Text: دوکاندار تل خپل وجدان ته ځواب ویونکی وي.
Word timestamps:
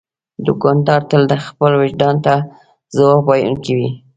دوکاندار 0.45 1.01
تل 1.09 1.21
خپل 1.47 1.71
وجدان 1.81 2.15
ته 2.25 2.33
ځواب 2.95 3.21
ویونکی 3.27 3.73
وي. 3.77 3.89